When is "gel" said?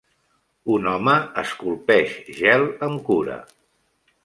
2.41-2.67